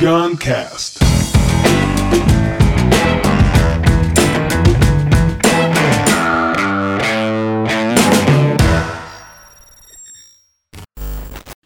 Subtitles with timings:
[0.00, 0.98] Guncast.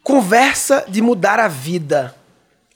[0.02, 2.12] Conversa de mudar a vida.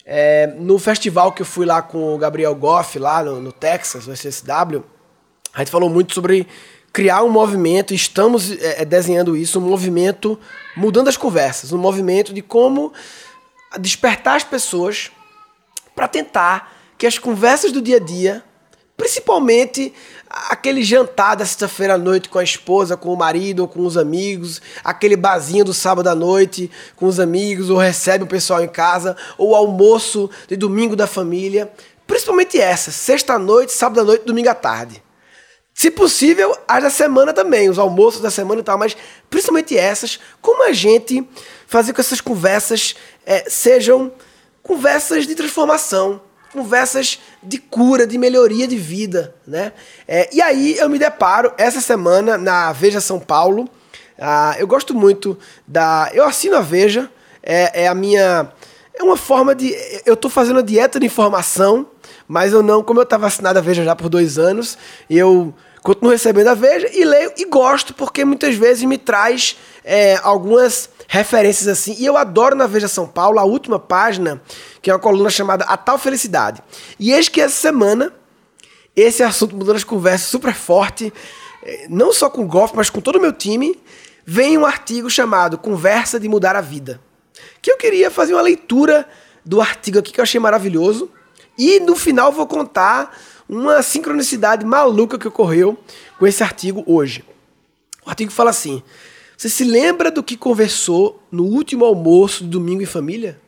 [0.07, 4.07] É, no festival que eu fui lá com o Gabriel Goff, lá no, no Texas,
[4.07, 4.85] no SSW,
[5.53, 6.47] a gente falou muito sobre
[6.93, 10.39] criar um movimento, estamos é, é, desenhando isso, um movimento
[10.77, 12.93] mudando as conversas, um movimento de como
[13.81, 15.11] despertar as pessoas
[15.99, 18.45] para tentar que as conversas do dia a dia,
[18.97, 19.93] principalmente
[20.49, 23.97] aquele jantar da sexta-feira à noite com a esposa, com o marido ou com os
[23.97, 28.69] amigos, aquele barzinho do sábado à noite com os amigos, ou recebe o pessoal em
[28.69, 31.69] casa, ou almoço de domingo da família,
[32.07, 35.03] principalmente essas, sexta à noite, sábado à noite, domingo à tarde.
[35.75, 38.97] Se possível, as da semana também, os almoços da semana e tal, mas
[39.29, 41.29] principalmente essas, como a gente
[41.67, 42.95] fazer com que essas conversas
[43.27, 44.13] é, sejam
[44.69, 46.21] conversas de transformação,
[46.53, 49.73] conversas de cura, de melhoria de vida, né?
[50.07, 53.67] É, e aí eu me deparo essa semana na Veja São Paulo.
[54.21, 56.11] Ah, eu gosto muito da.
[56.13, 57.11] Eu assino a Veja,
[57.43, 58.53] é, é a minha.
[58.95, 59.75] É uma forma de.
[60.05, 61.87] Eu estou fazendo a dieta de informação,
[62.27, 62.83] mas eu não.
[62.83, 64.77] Como eu estava assinado a Veja já por dois anos,
[65.09, 70.19] eu continuo recebendo a Veja e leio e gosto, porque muitas vezes me traz é,
[70.23, 71.97] algumas referências assim.
[71.99, 74.41] E eu adoro na Veja São Paulo a última página,
[74.81, 76.63] que é uma coluna chamada A Tal Felicidade.
[77.01, 78.13] E eis que essa semana,
[78.95, 81.13] esse assunto mudando as conversas super forte,
[81.63, 83.81] é, não só com o Golf, mas com todo o meu time,
[84.25, 87.01] vem um artigo chamado Conversa de Mudar a Vida.
[87.63, 89.09] Que eu queria fazer uma leitura
[89.45, 91.11] do artigo aqui que eu achei maravilhoso.
[91.57, 95.79] E no final vou contar uma sincronicidade maluca que ocorreu
[96.19, 97.25] com esse artigo hoje.
[98.05, 98.83] O artigo fala assim:
[99.39, 103.41] Você se lembra do que conversou no último almoço de domingo em família?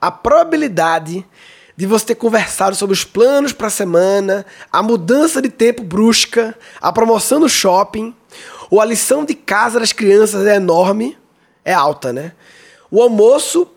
[0.00, 1.22] A probabilidade
[1.76, 6.56] de você ter conversado sobre os planos para a semana, a mudança de tempo brusca,
[6.80, 8.16] a promoção no shopping
[8.70, 11.18] ou a lição de casa das crianças é enorme,
[11.62, 12.32] é alta, né?
[12.90, 13.68] O almoço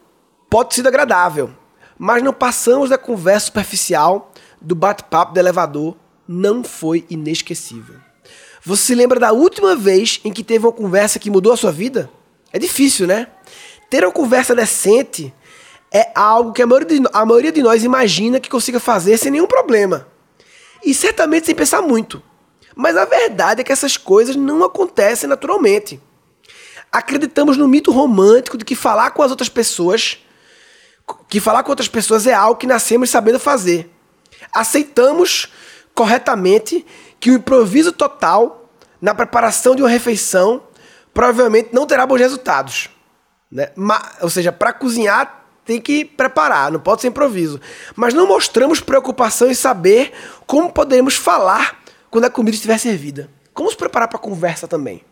[0.50, 1.52] pode sido agradável,
[2.00, 7.98] mas não passamos da conversa superficial do bate-papo do elevador não foi inesquecível.
[8.64, 11.72] Você se lembra da última vez em que teve uma conversa que mudou a sua
[11.72, 12.10] vida?
[12.54, 13.28] É difícil, né?
[13.90, 15.34] Ter uma conversa decente
[15.92, 19.32] é algo que a maioria, de, a maioria de nós imagina que consiga fazer sem
[19.32, 20.08] nenhum problema.
[20.84, 22.22] E certamente sem pensar muito.
[22.76, 26.00] Mas a verdade é que essas coisas não acontecem naturalmente.
[26.92, 30.20] Acreditamos no mito romântico de que falar com as outras pessoas,
[31.28, 33.90] que falar com outras pessoas é algo que nascemos sabendo fazer
[34.52, 35.52] aceitamos
[35.94, 36.86] corretamente
[37.22, 38.68] que o improviso total
[39.00, 40.64] na preparação de uma refeição
[41.14, 42.90] provavelmente não terá bons resultados.
[43.50, 43.70] Né?
[44.22, 47.62] ou seja, para cozinhar tem que preparar, não pode ser improviso.
[47.96, 50.12] Mas não mostramos preocupação em saber
[50.48, 53.30] como podemos falar quando a comida estiver servida.
[53.54, 55.04] Como se preparar para a conversa também.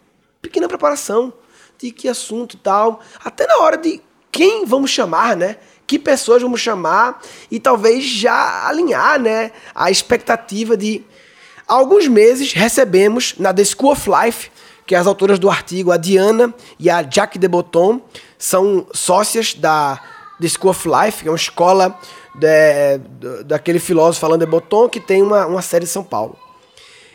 [0.42, 1.32] Pequena preparação
[1.78, 3.02] de que assunto tal.
[3.24, 5.58] Até na hora de quem vamos chamar, né?
[5.90, 11.04] que pessoas vamos chamar e talvez já alinhar né, a expectativa de.
[11.70, 14.50] Há alguns meses recebemos na The School of Life,
[14.88, 18.02] que as autoras do artigo, a Diana e a Jack de Botton,
[18.40, 20.02] são sócias da
[20.42, 21.96] The School of Life, que é uma escola
[22.34, 26.36] de, daquele filósofo falando de Botton, que tem uma, uma série em São Paulo.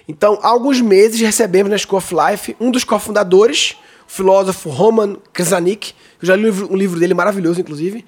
[0.06, 3.74] Então, há alguns meses recebemos na School of Life um dos cofundadores,
[4.06, 8.04] o filósofo Roman Krasanik, eu já li um livro dele maravilhoso, inclusive,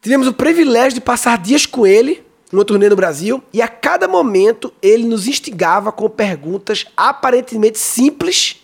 [0.00, 2.22] Tivemos o privilégio de passar dias com ele,
[2.52, 8.62] numa turnê no Brasil, e a cada momento ele nos instigava com perguntas aparentemente simples,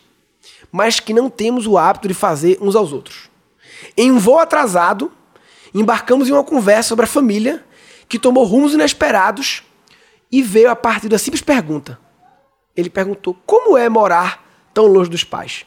[0.72, 3.28] mas que não temos o hábito de fazer uns aos outros.
[3.96, 5.12] Em um voo atrasado,
[5.74, 7.64] embarcamos em uma conversa sobre a família
[8.08, 9.62] que tomou rumos inesperados
[10.30, 11.98] e veio a partir da simples pergunta.
[12.76, 15.64] Ele perguntou: como é morar tão longe dos pais?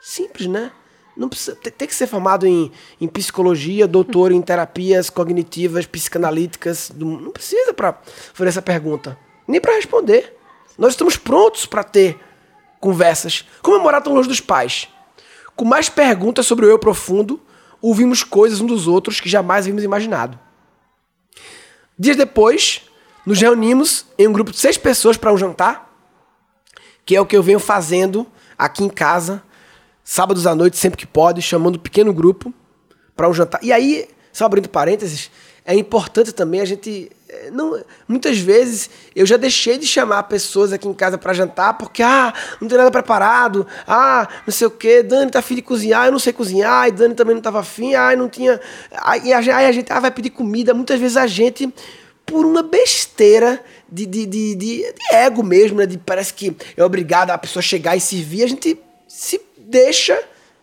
[0.00, 0.70] Simples, né?
[1.16, 6.92] Não precisa, tem que ser formado em, em psicologia, doutor em terapias cognitivas, psicanalíticas.
[6.94, 7.98] Não precisa para
[8.34, 9.18] fazer essa pergunta.
[9.48, 10.36] Nem para responder.
[10.76, 12.18] Nós estamos prontos para ter
[12.78, 13.46] conversas.
[13.62, 14.88] Como é morar tão longe dos pais?
[15.54, 17.40] Com mais perguntas sobre o eu profundo,
[17.80, 20.38] ouvimos coisas uns dos outros que jamais havíamos imaginado.
[21.98, 22.82] Dias depois,
[23.24, 25.90] nos reunimos em um grupo de seis pessoas para um jantar,
[27.06, 28.26] que é o que eu venho fazendo
[28.58, 29.42] aqui em casa
[30.06, 32.54] sábados à noite, sempre que pode, chamando um pequeno grupo
[33.16, 33.58] para um jantar.
[33.60, 35.32] E aí, só abrindo parênteses,
[35.64, 40.72] é importante também a gente é, não, muitas vezes eu já deixei de chamar pessoas
[40.72, 44.70] aqui em casa para jantar porque ah, não tem nada preparado, ah, não sei o
[44.70, 47.58] que, Dani tá afim de cozinhar, eu não sei cozinhar, e Dani também não tava
[47.58, 48.60] afim, ah, não tinha.
[48.92, 50.72] Aí aí a gente ah, vai pedir comida.
[50.72, 51.68] Muitas vezes a gente,
[52.24, 53.60] por uma besteira
[53.90, 55.86] de, de, de, de, de ego mesmo, né?
[55.86, 60.22] De, parece que é obrigado a pessoa chegar e servir, a gente se deixa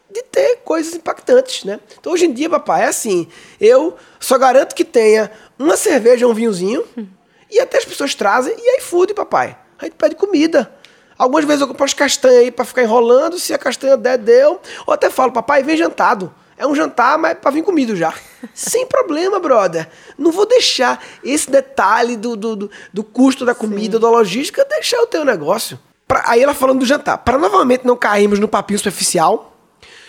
[0.09, 1.79] de ter coisas impactantes, né?
[1.99, 3.27] Então hoje em dia, papai, é assim.
[3.59, 7.07] Eu só garanto que tenha uma cerveja, um vinhozinho, hum.
[7.49, 9.57] e até as pessoas trazem, e aí food, papai.
[9.79, 10.71] A gente pede comida.
[11.17, 14.59] Algumas vezes eu compro as castanhas aí para ficar enrolando, se a castanha der, deu.
[14.85, 16.33] Ou até falo, papai, vem jantado.
[16.57, 18.13] É um jantar, mas é pra vir comido já.
[18.53, 19.89] Sem problema, brother.
[20.17, 24.01] Não vou deixar esse detalhe do, do, do, do custo da comida, Sim.
[24.01, 25.79] da logística, deixar o teu negócio.
[26.07, 27.17] Pra, aí ela falando do jantar.
[27.19, 29.55] Para novamente não cairmos no papinho superficial,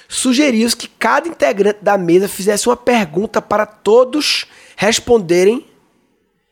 [0.08, 4.46] sugeriu que cada integrante da mesa fizesse uma pergunta para todos
[4.76, 5.66] responderem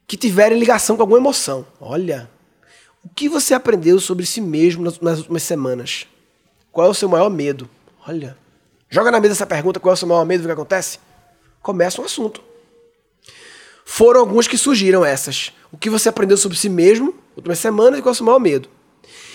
[0.06, 1.66] que tiverem ligação com alguma emoção.
[1.80, 2.30] Olha,
[3.04, 6.06] o que você aprendeu sobre si mesmo nas, nas últimas semanas?
[6.70, 7.68] Qual é o seu maior medo?
[8.06, 8.36] Olha,
[8.88, 10.98] joga na mesa essa pergunta, qual é o seu maior medo, o que acontece?
[11.60, 12.42] Começa um assunto.
[13.84, 15.52] Foram alguns que surgiram essas.
[15.70, 18.38] O que você aprendeu sobre si mesmo últimas semanas e qual é o seu maior
[18.38, 18.68] medo?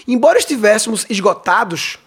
[0.07, 1.97] Embora estivéssemos esgotados,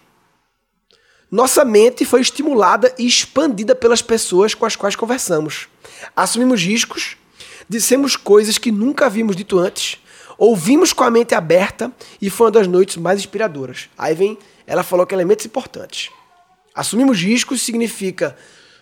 [1.29, 5.67] nossa mente foi estimulada e expandida pelas pessoas com as quais conversamos.
[6.15, 7.15] Assumimos riscos,
[7.69, 9.97] dissemos coisas que nunca havíamos dito antes,
[10.37, 13.89] ouvimos com a mente aberta e foi uma das noites mais inspiradoras.
[13.97, 16.09] Aí vem, ela falou que elementos importantes.
[16.73, 18.35] Assumimos riscos significa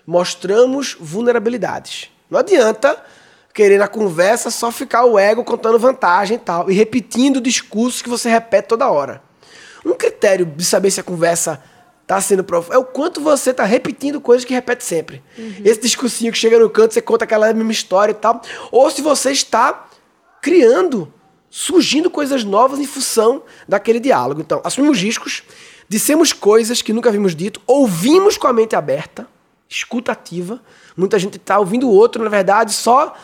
[0.07, 2.09] mostramos vulnerabilidades.
[2.29, 3.03] Não adianta
[3.53, 8.09] querer na conversa só ficar o ego contando vantagem e tal, e repetindo discursos que
[8.09, 9.21] você repete toda hora.
[9.85, 11.61] Um critério de saber se a conversa
[12.09, 12.73] tá sendo profundo.
[12.73, 15.23] É o quanto você tá repetindo coisas que repete sempre.
[15.37, 15.61] Uhum.
[15.63, 18.41] Esse discursinho que chega no canto, você conta aquela mesma história e tal.
[18.71, 19.87] Ou se você está
[20.41, 21.13] criando,
[21.49, 24.41] surgindo coisas novas em função daquele diálogo.
[24.41, 25.43] Então, assumimos riscos,
[25.87, 29.27] dissemos coisas que nunca havíamos dito, ouvimos com a mente aberta,
[29.67, 30.59] escuta ativa.
[30.97, 33.15] Muita gente tá ouvindo o outro, na verdade, só.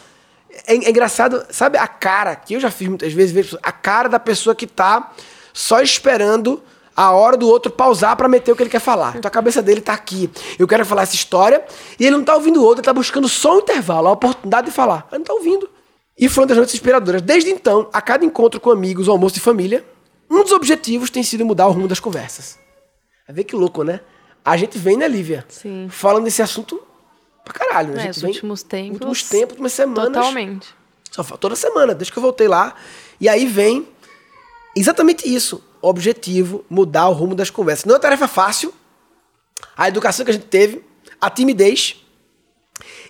[0.67, 4.07] É, é engraçado, sabe a cara, que eu já fiz muitas vezes, vejo a cara
[4.07, 5.11] da pessoa que tá
[5.53, 6.61] só esperando
[6.95, 9.17] a hora do outro pausar para meter o que ele quer falar.
[9.17, 10.29] Então a cabeça dele tá aqui.
[10.57, 11.63] Eu quero falar essa história
[11.99, 14.67] e ele não tá ouvindo o outro, ele tá buscando só um intervalo, a oportunidade
[14.67, 15.07] de falar.
[15.11, 15.69] Ele não tá ouvindo.
[16.17, 17.21] E foi uma das noites inspiradoras.
[17.21, 19.85] Desde então, a cada encontro com amigos, almoço de família,
[20.31, 22.57] um dos objetivos tem sido mudar o rumo das conversas.
[23.27, 23.99] Ver que louco, né?
[24.43, 25.43] A gente vem, né, Lívia?
[25.49, 25.87] Sim.
[25.89, 26.81] Falando desse assunto
[27.45, 27.93] pra caralho.
[27.93, 28.93] A é, gente os últimos tempos.
[28.93, 30.13] Últimos tempos, últimas semanas.
[30.13, 30.67] Totalmente.
[31.11, 32.75] Só toda semana, desde que eu voltei lá.
[33.21, 33.87] E aí vem
[34.75, 37.85] exatamente isso objetivo mudar o rumo das conversas.
[37.85, 38.73] Não é uma tarefa fácil.
[39.77, 40.83] A educação que a gente teve,
[41.21, 42.03] a timidez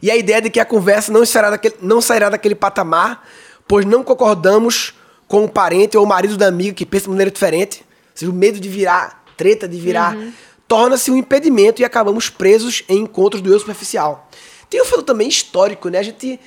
[0.01, 3.27] e a ideia de que a conversa não sairá daquele, não sairá daquele patamar,
[3.67, 4.93] pois não concordamos
[5.27, 7.79] com o parente ou o marido da amiga que pensa de maneira diferente.
[7.79, 10.31] Ou seja, o medo de virar treta, de virar, uhum.
[10.67, 14.29] Torna-se um impedimento e acabamos presos em encontros do eu superficial.
[14.69, 15.99] Tem um fato também histórico, né?
[15.99, 16.39] A gente.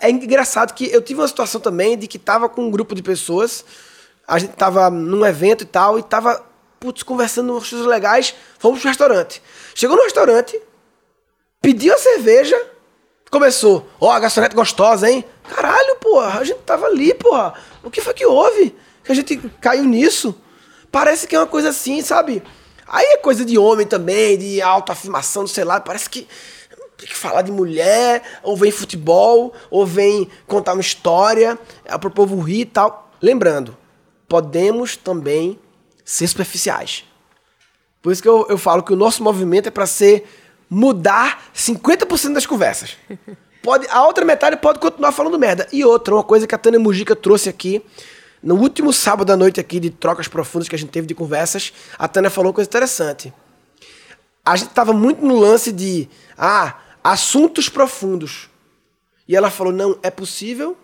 [0.00, 3.02] É engraçado que eu tive uma situação também de que estava com um grupo de
[3.02, 3.64] pessoas
[4.28, 6.44] a gente tava num evento e tal, e tava,
[6.78, 9.42] putz, conversando umas coisas legais, fomos pro restaurante.
[9.74, 10.60] Chegou no restaurante,
[11.62, 12.60] pediu a cerveja,
[13.30, 15.24] começou, ó, oh, a garçonete gostosa, hein?
[15.48, 17.54] Caralho, porra, a gente tava ali, porra.
[17.82, 18.76] O que foi que houve?
[19.02, 20.38] Que a gente caiu nisso?
[20.92, 22.42] Parece que é uma coisa assim, sabe?
[22.88, 26.26] Aí é coisa de homem também, de autoafirmação, sei lá, parece que
[26.96, 32.10] tem que falar de mulher, ou vem futebol, ou vem contar uma história, é pro
[32.10, 33.12] povo rir e tal.
[33.22, 33.76] Lembrando,
[34.28, 35.58] podemos também
[36.04, 37.04] ser superficiais.
[38.02, 40.26] Por isso que eu, eu falo que o nosso movimento é para ser
[40.68, 42.96] mudar 50% das conversas.
[43.62, 45.66] Pode, a outra metade pode continuar falando merda.
[45.72, 47.84] E outra, uma coisa que a Tânia Mujica trouxe aqui,
[48.42, 51.72] no último sábado à noite aqui de trocas profundas que a gente teve de conversas,
[51.98, 53.32] a Tânia falou uma coisa interessante.
[54.44, 58.48] A gente estava muito no lance de, ah, assuntos profundos.
[59.26, 60.76] E ela falou, não, é possível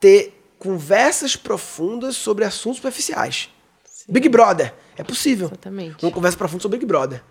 [0.00, 3.50] ter conversas profundas sobre assuntos superficiais.
[3.84, 4.12] Sim.
[4.12, 4.74] Big Brother.
[4.96, 5.48] É possível.
[5.48, 6.04] Exatamente.
[6.04, 7.22] Uma conversa profunda sobre Big Brother.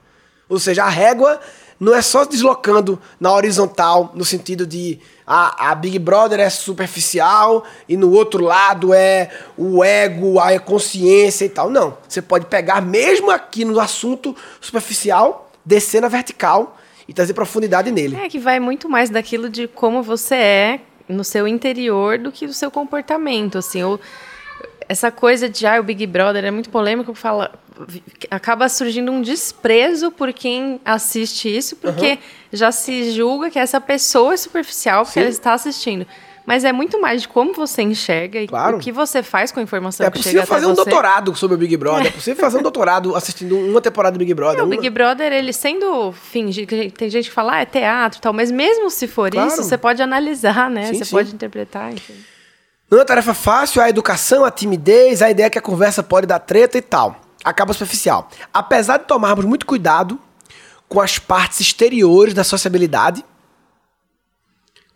[0.47, 1.39] Ou seja, a régua
[1.79, 7.65] não é só deslocando na horizontal, no sentido de a, a Big Brother é superficial
[7.89, 11.69] e no outro lado é o ego, a consciência e tal.
[11.69, 11.97] Não.
[12.07, 18.15] Você pode pegar, mesmo aqui no assunto superficial, descer na vertical e trazer profundidade nele.
[18.15, 22.47] É que vai muito mais daquilo de como você é no seu interior do que
[22.47, 23.83] do seu comportamento, assim.
[23.83, 23.99] Ou,
[24.87, 27.51] essa coisa de ah, o Big Brother é muito polêmico, fala,
[28.29, 32.17] acaba surgindo um desprezo por quem assiste isso, porque uhum.
[32.53, 35.21] já se julga que essa pessoa é superficial porque Sim.
[35.21, 36.05] ela está assistindo.
[36.45, 38.77] Mas é muito mais de como você enxerga e claro.
[38.77, 40.53] o que você faz com a informação é que chega até você.
[40.53, 42.05] É possível fazer um doutorado sobre o Big Brother.
[42.05, 44.59] É, é possível fazer um doutorado assistindo uma temporada do Big Brother.
[44.59, 46.67] É, o Big Brother, ele sendo fingido...
[46.91, 48.31] Tem gente que fala, ah, é teatro e tal.
[48.31, 49.47] Mas mesmo se for claro.
[49.47, 50.85] isso, você pode analisar, né?
[50.85, 51.15] Sim, você sim.
[51.15, 52.13] pode interpretar, enfim.
[52.95, 56.39] Não é tarefa fácil, a educação, a timidez, a ideia que a conversa pode dar
[56.39, 57.19] treta e tal.
[57.43, 58.29] Acaba superficial.
[58.53, 60.17] Apesar de tomarmos muito cuidado
[60.87, 63.21] com as partes exteriores da sociabilidade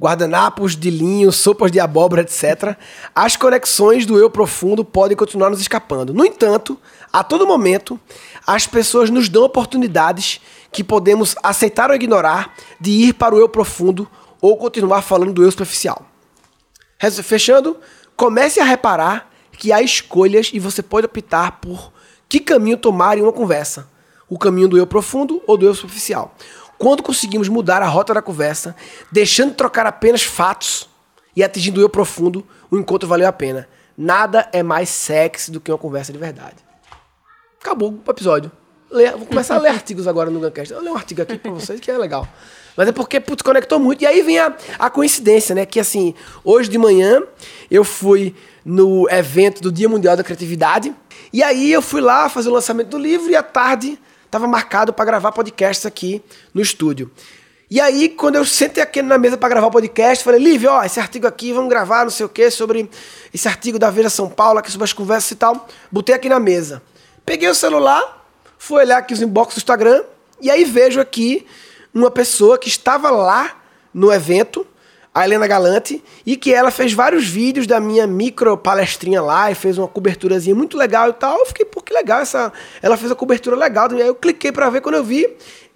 [0.01, 2.77] guardanapos de linho, sopas de abóbora, etc.,
[3.13, 6.13] as conexões do eu profundo podem continuar nos escapando.
[6.13, 6.79] No entanto,
[7.11, 7.99] a todo momento,
[8.47, 10.39] as pessoas nos dão oportunidades
[10.71, 15.43] que podemos aceitar ou ignorar de ir para o eu profundo ou continuar falando do
[15.43, 16.08] eu superficial.
[17.23, 17.77] Fechando,
[18.15, 21.93] comece a reparar que há escolhas e você pode optar por
[22.27, 23.89] que caminho tomar em uma conversa.
[24.29, 26.35] O caminho do eu profundo ou do eu superficial.
[26.77, 28.75] Quando conseguimos mudar a rota da conversa,
[29.11, 30.87] deixando de trocar apenas fatos
[31.35, 33.67] e atingindo o eu profundo, o encontro valeu a pena.
[33.97, 36.57] Nada é mais sexy do que uma conversa de verdade.
[37.59, 38.51] Acabou o episódio.
[38.89, 40.73] Vou começar a ler artigos agora no Guncast.
[40.73, 42.27] Eu ler um artigo aqui pra vocês que é legal.
[42.75, 44.01] Mas é porque, putz, conectou muito.
[44.01, 45.65] E aí vem a, a coincidência, né?
[45.65, 47.21] Que assim, hoje de manhã
[47.69, 50.95] eu fui no evento do Dia Mundial da Criatividade.
[51.31, 54.93] E aí eu fui lá fazer o lançamento do livro e à tarde estava marcado
[54.93, 56.21] para gravar podcasts aqui
[56.53, 57.11] no estúdio.
[57.71, 60.83] E aí, quando eu sentei aqui na mesa para gravar o podcast, falei, Lívia, ó,
[60.83, 62.89] esse artigo aqui, vamos gravar, não sei o quê, sobre
[63.31, 65.67] esse artigo da Veja São Paulo, aqui sobre as conversas e tal.
[65.91, 66.81] Botei aqui na mesa.
[67.23, 68.18] Peguei o celular,
[68.59, 70.03] fui olhar aqui os inbox do Instagram,
[70.39, 71.47] e aí vejo aqui
[71.91, 73.57] uma pessoa que estava lá
[73.91, 74.67] no evento,
[75.15, 79.55] a Helena Galante, e que ela fez vários vídeos da minha micro palestrinha lá e
[79.55, 81.39] fez uma coberturazinha muito legal e tal.
[81.39, 82.53] Eu fiquei, pô, que legal essa.
[82.81, 83.91] Ela fez a cobertura legal.
[83.91, 85.27] E aí eu cliquei para ver quando eu vi.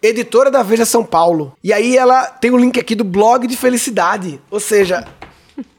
[0.01, 1.53] Editora da Veja São Paulo.
[1.63, 4.39] E aí ela tem o um link aqui do blog de felicidade.
[4.51, 5.07] Ou seja,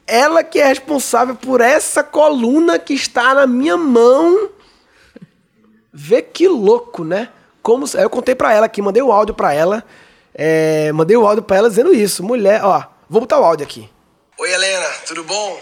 [0.05, 4.49] ela que é responsável por essa coluna que está na minha mão.
[5.97, 7.29] Vê que louco, né?
[7.63, 9.83] Como eu contei para ela aqui, mandei o áudio para ela.
[10.33, 12.21] É, mandei o áudio para ela dizendo isso.
[12.21, 13.87] Mulher, ó, Vou botar o áudio aqui.
[14.39, 15.61] Oi, Helena, tudo bom?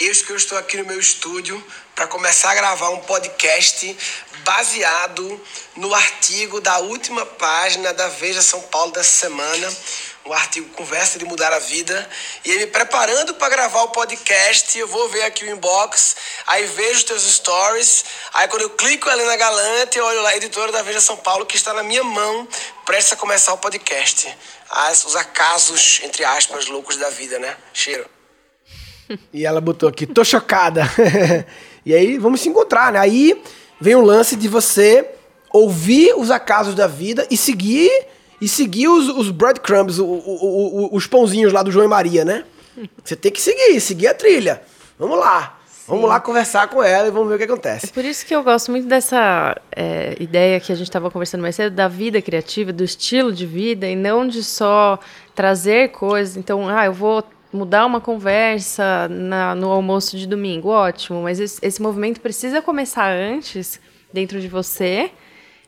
[0.00, 1.62] Eis que eu estou aqui no meu estúdio
[1.94, 3.94] para começar a gravar um podcast
[4.42, 5.38] baseado
[5.76, 9.70] no artigo da última página da Veja São Paulo dessa semana,
[10.24, 12.08] o artigo Conversa de Mudar a Vida.
[12.44, 17.04] E me preparando para gravar o podcast, eu vou ver aqui o inbox, aí vejo
[17.06, 21.00] teus stories, aí quando eu clico ali na Galante, eu olho lá, editora da Veja
[21.00, 22.46] São Paulo, que está na minha mão,
[22.84, 24.28] prestes a começar o podcast.
[24.70, 27.56] As, os acasos, entre aspas, loucos da vida, né?
[27.72, 28.06] Cheiro.
[29.32, 30.84] E ela botou aqui, tô chocada.
[31.84, 33.00] e aí, vamos se encontrar, né?
[33.00, 33.42] Aí
[33.80, 35.04] vem o lance de você
[35.52, 37.90] ouvir os acasos da vida e seguir
[38.40, 42.24] e seguir os, os breadcrumbs, o, o, o, os pãozinhos lá do João e Maria,
[42.24, 42.44] né?
[43.04, 44.62] Você tem que seguir, seguir a trilha.
[44.98, 45.58] Vamos lá.
[45.66, 45.84] Sim.
[45.88, 47.86] Vamos lá conversar com ela e vamos ver o que acontece.
[47.86, 51.42] É por isso que eu gosto muito dessa é, ideia que a gente estava conversando
[51.42, 54.98] mais cedo, da vida criativa, do estilo de vida, e não de só
[55.34, 56.36] trazer coisas.
[56.36, 61.58] Então, ah, eu vou mudar uma conversa na, no almoço de domingo, ótimo, mas esse,
[61.60, 63.80] esse movimento precisa começar antes
[64.12, 65.10] dentro de você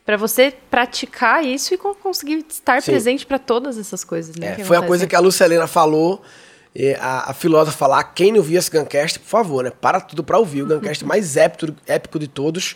[0.05, 2.91] para você praticar isso e conseguir estar Sim.
[2.91, 4.57] presente para todas essas coisas, né?
[4.59, 6.23] É, foi a coisa que a Lucelena falou,
[6.99, 9.71] a, a filósofa falar, quem não viu esse Guncast, por favor, né?
[9.71, 12.75] Para tudo para ouvir, o Guncast mais épico, épico de todos,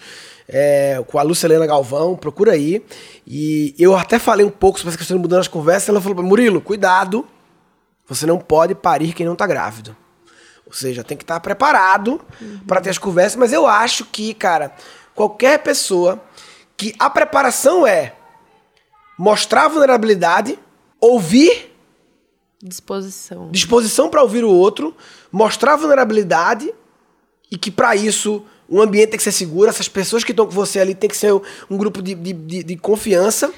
[0.48, 2.84] é, com a Lucelena Galvão, procura aí.
[3.26, 6.22] E eu até falei um pouco sobre essa questão de mudando as conversas, ela falou,
[6.22, 7.26] Murilo, cuidado,
[8.08, 9.96] você não pode parir quem não está grávido.
[10.64, 12.60] Ou seja, tem que estar tá preparado uhum.
[12.66, 14.72] para ter as conversas, mas eu acho que, cara,
[15.14, 16.20] qualquer pessoa
[16.76, 18.14] que a preparação é
[19.18, 20.58] mostrar vulnerabilidade,
[21.00, 21.74] ouvir
[22.62, 23.50] disposição.
[23.50, 24.94] Disposição para ouvir o outro,
[25.30, 26.72] mostrar vulnerabilidade
[27.50, 30.52] e que para isso um ambiente tem que ser seguro, essas pessoas que estão com
[30.52, 31.32] você ali tem que ser
[31.70, 33.52] um grupo de, de, de, de confiança.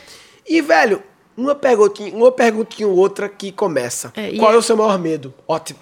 [0.46, 1.02] E, velho,
[1.36, 4.12] uma perguntinha, uma perguntinha outra que começa.
[4.14, 4.54] É, Qual é...
[4.54, 5.32] é o seu maior medo?
[5.46, 5.78] Ótimo.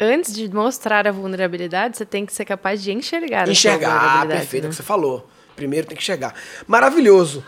[0.00, 3.48] Antes de mostrar a vulnerabilidade, você tem que ser capaz de enxergar.
[3.48, 4.66] Enxergar, perfeito, né?
[4.66, 5.28] é o que você falou.
[5.58, 6.36] Primeiro tem que chegar.
[6.68, 7.44] Maravilhoso.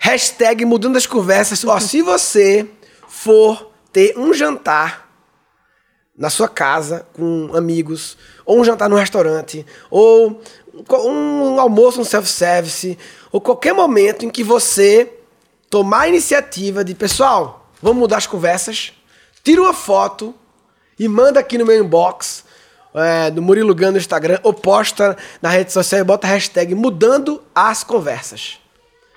[0.00, 1.64] Hashtag mudando as conversas.
[1.64, 2.68] Ó, se você
[3.06, 5.08] for ter um jantar
[6.18, 10.42] na sua casa com amigos, ou um jantar no restaurante, ou
[10.90, 12.98] um almoço no self-service,
[13.30, 15.08] ou qualquer momento em que você
[15.70, 18.92] tomar a iniciativa de, pessoal, vamos mudar as conversas,
[19.44, 20.34] tira uma foto
[20.98, 22.44] e manda aqui no meu inbox
[22.94, 26.74] é, do Murilo Gano no Instagram, ou posta na rede social e bota a hashtag
[26.74, 28.58] mudando as conversas.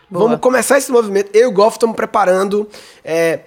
[0.09, 0.25] Boa.
[0.25, 1.29] Vamos começar esse movimento.
[1.33, 2.69] Eu e o Golf estamos preparando
[3.03, 3.41] é,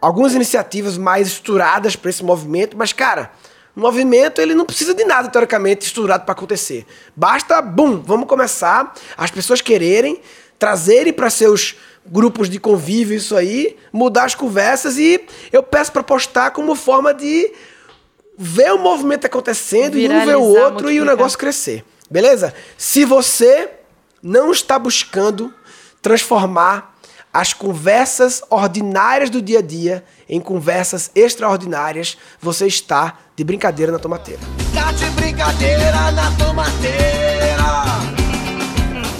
[0.00, 3.30] algumas iniciativas mais estruturadas para esse movimento, mas, cara,
[3.76, 6.86] o movimento ele não precisa de nada, teoricamente, estruturado para acontecer.
[7.14, 10.20] Basta, bum, vamos começar, as pessoas quererem,
[10.58, 16.02] trazerem para seus grupos de convívio isso aí, mudar as conversas e eu peço para
[16.02, 17.52] postar como forma de
[18.38, 21.84] ver o movimento acontecendo e um ver o Viralizar, outro e o negócio crescer.
[22.08, 22.54] Beleza?
[22.76, 23.68] Se você
[24.22, 25.52] não está buscando
[26.00, 26.96] transformar
[27.32, 33.98] as conversas ordinárias do dia a dia em conversas extraordinárias, você está de brincadeira na
[33.98, 34.40] tomateira.
[34.72, 37.97] Tá de brincadeira na tomateira.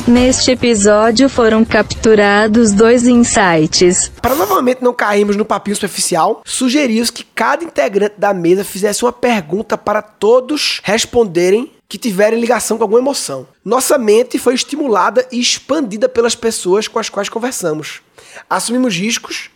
[0.09, 4.11] Neste episódio foram capturados dois insights.
[4.23, 9.13] Para novamente não cairmos no papinho superficial, sugerimos que cada integrante da mesa fizesse uma
[9.13, 13.47] pergunta para todos responderem que tiverem ligação com alguma emoção.
[13.63, 18.01] Nossa mente foi estimulada e expandida pelas pessoas com as quais conversamos.
[18.49, 19.51] Assumimos riscos,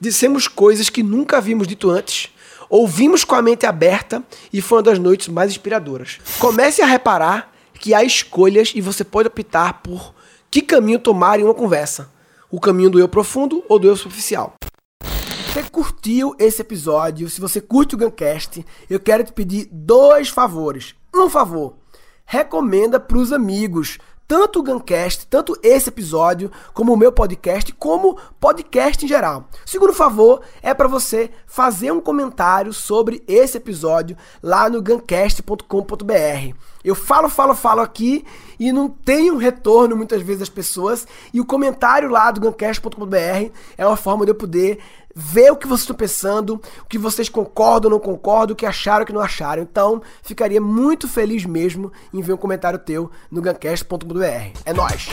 [0.00, 2.28] dissemos coisas que nunca havíamos dito antes,
[2.70, 4.22] ouvimos com a mente aberta
[4.52, 6.18] e foi uma das noites mais inspiradoras.
[6.38, 10.14] Comece a reparar que há escolhas e você pode optar por
[10.50, 12.10] que caminho tomar em uma conversa.
[12.50, 14.54] O caminho do eu profundo ou do eu superficial.
[15.52, 17.30] Você curtiu esse episódio?
[17.30, 20.94] Se você curte o Guncast, eu quero te pedir dois favores.
[21.14, 21.74] Um favor,
[22.24, 28.18] recomenda para os amigos tanto o Guncast, tanto esse episódio, como o meu podcast, como
[28.40, 29.48] podcast em geral.
[29.64, 36.56] Segundo favor é para você fazer um comentário sobre esse episódio lá no guncast.com.br.
[36.84, 38.24] Eu falo, falo, falo aqui
[38.58, 43.86] e não tenho retorno muitas vezes das pessoas, e o comentário lá do guncast.com.br é
[43.86, 44.78] uma forma de eu poder
[45.18, 48.66] ver o que vocês estão pensando, o que vocês concordam ou não concordam, o que
[48.66, 49.62] acharam ou que não acharam.
[49.62, 54.60] Então, ficaria muito feliz mesmo em ver um comentário teu no guncast.com.br.
[54.66, 55.08] É nóis!